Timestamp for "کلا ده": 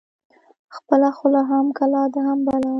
1.77-2.19